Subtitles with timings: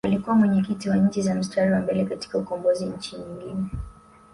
[0.07, 3.65] Alikuwa mwenyekiti wa Nchi za Mstari wa Mbele katika ukombozi Nchi nyingine